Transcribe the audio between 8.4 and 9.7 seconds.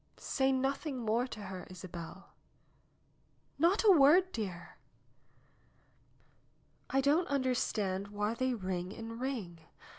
ring and ring.